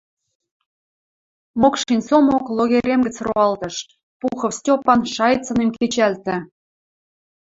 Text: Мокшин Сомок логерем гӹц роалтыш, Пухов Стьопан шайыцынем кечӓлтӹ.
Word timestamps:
Мокшин 1.61 1.99
Сомок 2.07 2.45
логерем 2.57 3.01
гӹц 3.07 3.17
роалтыш, 3.25 3.75
Пухов 4.19 4.53
Стьопан 4.57 4.99
шайыцынем 5.13 5.69
кечӓлтӹ. 5.77 6.37